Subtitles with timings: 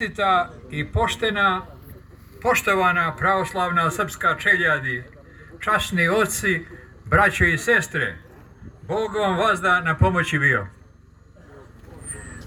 [0.00, 1.66] čestita i poštena,
[2.42, 5.04] poštovana pravoslavna srpska čeljadi,
[5.60, 6.66] časni oci,
[7.04, 8.18] braćo i sestre,
[8.82, 10.66] Bog vam vazda na pomoći bio.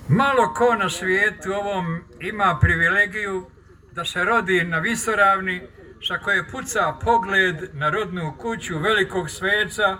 [0.07, 3.49] Malo ko na svijetu ovom ima privilegiju
[3.91, 5.61] da se rodi na visoravni
[6.07, 9.97] sa koje puca pogled na rodnu kuću velikog sveca,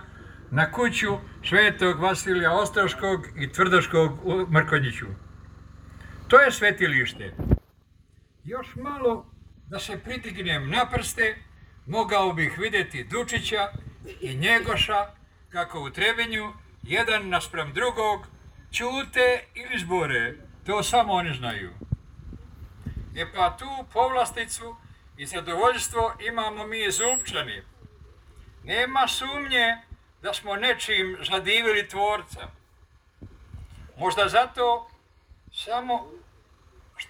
[0.51, 1.17] na kuću
[1.49, 5.07] svetog Vasilija Ostroškog i Tvrdoškog u Mrkonjiću.
[6.31, 7.33] To je svetilište.
[8.43, 9.25] Još malo
[9.67, 11.35] da se pritignem na prste,
[11.85, 13.71] mogao bih vidjeti Dučića
[14.21, 15.11] i Njegoša
[15.49, 18.27] kako u Trebinju, jedan nasprem drugog,
[18.71, 20.33] čute ili zbore.
[20.65, 21.71] To samo oni znaju.
[23.15, 24.75] E pa tu povlasticu
[25.17, 27.61] i zadovoljstvo imamo mi zupčani.
[28.63, 29.77] Nema sumnje
[30.21, 32.47] da smo nečim zadivili tvorca.
[33.97, 34.91] Možda zato
[35.53, 36.21] samo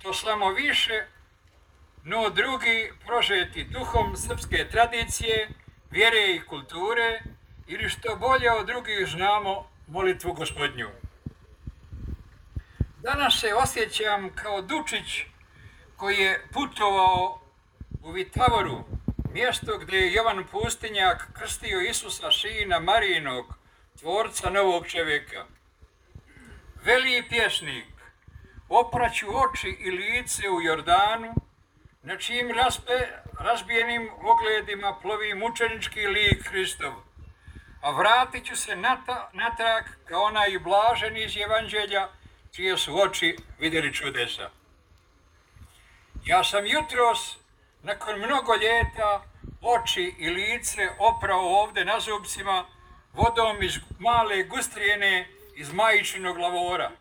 [0.01, 1.05] što samo više,
[2.03, 5.49] no drugi prožeti duhom srpske tradicije,
[5.91, 7.21] vjere i kulture,
[7.67, 10.89] ili što bolje od drugih znamo molitvu gospodnju.
[12.97, 15.25] Danas se osjećam kao Dučić
[15.95, 17.41] koji je putovao
[18.03, 18.83] u Vitavoru,
[19.33, 23.45] mjesto gdje je Jovan Pustinjak krstio Isusa Sina Marijinog,
[23.99, 25.45] tvorca novog čovjeka.
[26.83, 27.90] Veli pjesnik,
[28.71, 31.33] opraću oči i lice u Jordanu,
[32.03, 33.07] na čijim raspe,
[33.39, 36.93] razbijenim ogledima plovi mučenički lik Hristov,
[37.81, 42.09] a vratit ću se nata, natrag kao onaj blažen iz Evanđelja,
[42.55, 44.49] čije su oči vidjeli čudesa.
[46.25, 47.37] Ja sam jutros,
[47.83, 49.23] nakon mnogo ljeta,
[49.61, 52.65] oči i lice oprao ovde na zubcima,
[53.13, 57.00] vodom iz male gustrijene iz majičinog lavora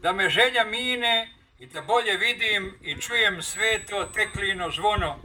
[0.00, 5.18] da me želja mine i da bolje vidim i čujem sve to teklino zvono,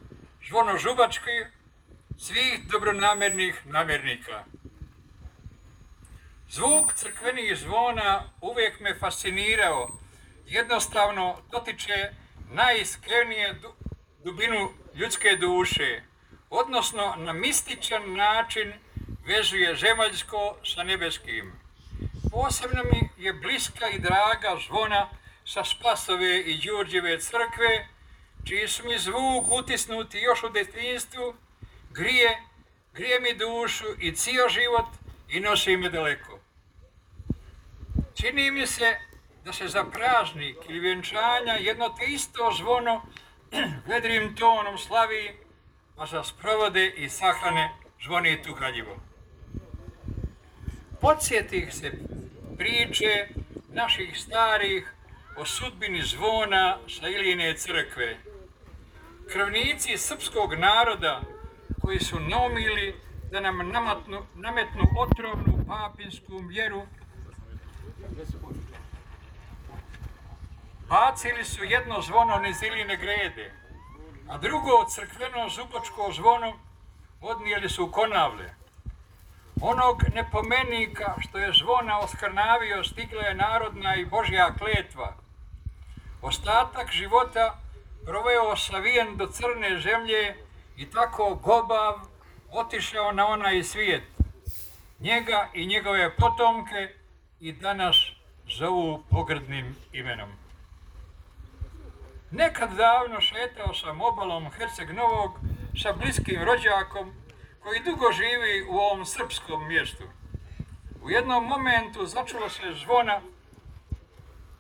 [0.50, 1.46] zvono žubački
[2.18, 4.44] svih dobronamernih namernika.
[6.50, 9.90] Zvuk crkvenih zvona uvijek me fascinirao,
[10.46, 12.12] jednostavno dotiče
[12.50, 13.56] najiskrenije
[14.24, 16.02] dubinu ljudske duše,
[16.50, 18.74] odnosno na mističan način
[19.26, 21.61] vezuje zemaljsko sa nebeskim
[22.32, 25.10] posebno mi je bliska i draga zvona
[25.46, 27.88] sa Spasove i Đurđeve crkve,
[28.44, 31.36] čiji su mi zvuk utisnuti još u detinstvu,
[31.90, 32.44] grije,
[32.94, 34.88] grije mi dušu i cijel život
[35.30, 36.40] i nosi me daleko.
[38.16, 38.98] Čini mi se
[39.46, 43.02] da se za pražnik ili vjenčanja jedno te isto zvono
[43.88, 45.38] vedrim tonom slavi,
[45.98, 47.70] a za sprovode i sahrane
[48.04, 48.98] zvoni tuhaljivo.
[51.02, 51.92] Podsjetih se
[52.62, 53.28] priče
[53.74, 54.94] naših starih
[55.38, 58.18] o sudbini zvona sa Ilijine crkve.
[59.32, 61.22] Krvnici srpskog naroda
[61.82, 62.96] koji su nomili
[63.32, 66.82] da nam namatnu, nametnu otrovnu papinsku vjeru,
[70.90, 73.54] bacili su jedno zvono niz Iline grede,
[74.30, 76.54] a drugo crkveno zubočko zvono
[77.22, 78.61] odnijeli su u konavle.
[79.62, 85.14] Onog nepomenika što je zvona oskrnavio stigla je narodna i Božja kletva.
[86.22, 87.58] Ostatak života
[88.06, 90.36] proveo savijen do crne zemlje
[90.78, 91.94] i tako gobav
[92.52, 94.04] otišao na onaj svijet.
[95.00, 96.94] Njega i njegove potomke
[97.40, 97.96] i danas
[98.60, 100.30] zovu pogrdnim imenom.
[102.32, 105.32] Nekad davno šetao sam obalom Herceg Novog
[105.82, 107.14] sa bliskim rođakom
[107.64, 110.04] koji dugo živi u ovom srpskom mjestu.
[111.04, 113.22] U jednom momentu začulo se zvona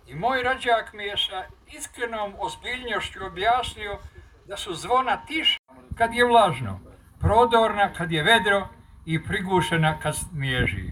[0.08, 4.00] i moj rođak mi je sa iskrenom ozbiljnjošću objasnio
[4.48, 5.60] da su zvona tiša
[5.98, 6.80] kad je vlažno,
[7.20, 8.68] prodorna kad je vedro
[9.06, 10.92] i prigušena kad smježi.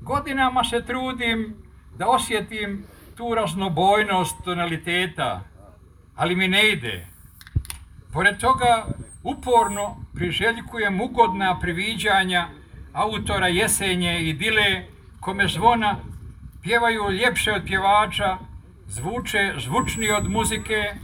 [0.00, 1.56] Godinama se trudim
[1.96, 2.86] da osjetim
[3.16, 5.40] tu raznobojnost tonaliteta,
[6.16, 7.06] ali mi ne ide.
[8.12, 8.86] Pored toga,
[9.24, 12.48] uporno priželjkujem ugodna priviđanja
[12.92, 14.82] autora Jesenje i Dile,
[15.20, 15.96] kome zvona
[16.62, 18.36] pjevaju ljepše od pjevača,
[18.88, 20.94] zvuče zvučni od muzike,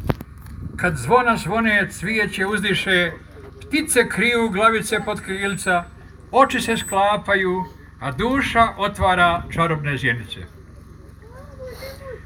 [0.76, 3.12] kad zvona zvone cvijeće uzdiše,
[3.61, 5.84] ptice kriju glavice pod krilca,
[6.31, 7.64] oči se sklapaju,
[8.00, 10.40] a duša otvara čarobne zjenice.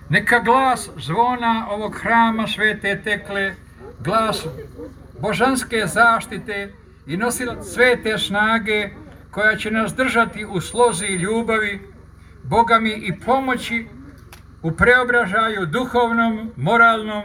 [0.09, 3.55] Neka glas zvona ovog hrama svete tekle,
[4.01, 4.47] glas
[5.21, 6.73] božanske zaštite
[7.07, 8.91] i nosilac svete snage
[9.31, 11.89] koja će nas držati u slozi i ljubavi,
[12.43, 13.87] bogami i pomoći
[14.63, 17.23] u preobražaju duhovnom, moralnom,